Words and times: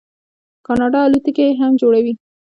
کاناډا 0.65 0.99
الوتکې 1.05 1.47
هم 1.59 1.71
جوړوي. 1.81 2.13